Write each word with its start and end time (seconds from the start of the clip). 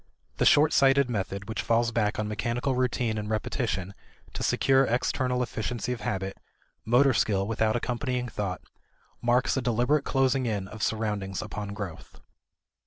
The 0.37 0.47
short 0.47 0.73
sighted 0.73 1.11
method 1.11 1.47
which 1.47 1.61
falls 1.61 1.91
back 1.91 2.17
on 2.17 2.27
mechanical 2.27 2.73
routine 2.73 3.19
and 3.19 3.29
repetition 3.29 3.93
to 4.33 4.41
secure 4.41 4.83
external 4.83 5.43
efficiency 5.43 5.93
of 5.93 6.01
habit, 6.01 6.39
motor 6.85 7.13
skill 7.13 7.45
without 7.45 7.75
accompanying 7.75 8.27
thought, 8.27 8.61
marks 9.21 9.55
a 9.57 9.61
deliberate 9.61 10.03
closing 10.03 10.47
in 10.47 10.67
of 10.67 10.81
surroundings 10.81 11.39
upon 11.43 11.75
growth. 11.75 12.19